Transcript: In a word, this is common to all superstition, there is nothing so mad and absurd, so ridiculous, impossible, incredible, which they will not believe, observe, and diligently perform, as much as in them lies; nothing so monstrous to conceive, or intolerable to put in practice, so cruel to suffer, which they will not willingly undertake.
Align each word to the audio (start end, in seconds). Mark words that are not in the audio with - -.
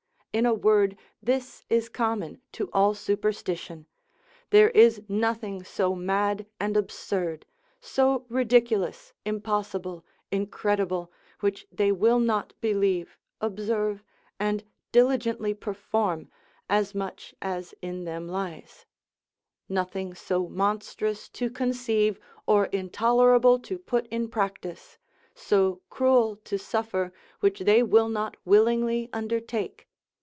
In 0.33 0.45
a 0.45 0.53
word, 0.53 0.95
this 1.21 1.65
is 1.69 1.89
common 1.89 2.39
to 2.53 2.69
all 2.71 2.93
superstition, 2.93 3.85
there 4.49 4.69
is 4.69 5.01
nothing 5.09 5.61
so 5.65 5.93
mad 5.93 6.45
and 6.57 6.77
absurd, 6.77 7.45
so 7.81 8.25
ridiculous, 8.29 9.11
impossible, 9.25 10.05
incredible, 10.31 11.11
which 11.41 11.67
they 11.69 11.91
will 11.91 12.21
not 12.21 12.53
believe, 12.61 13.17
observe, 13.41 14.05
and 14.39 14.63
diligently 14.93 15.53
perform, 15.53 16.29
as 16.69 16.95
much 16.95 17.35
as 17.41 17.75
in 17.81 18.05
them 18.05 18.29
lies; 18.29 18.85
nothing 19.67 20.13
so 20.15 20.47
monstrous 20.47 21.27
to 21.27 21.49
conceive, 21.49 22.17
or 22.47 22.67
intolerable 22.67 23.59
to 23.59 23.77
put 23.77 24.07
in 24.07 24.29
practice, 24.29 24.97
so 25.35 25.81
cruel 25.89 26.37
to 26.45 26.57
suffer, 26.57 27.11
which 27.41 27.59
they 27.59 27.83
will 27.83 28.07
not 28.07 28.37
willingly 28.45 29.09
undertake. 29.11 29.89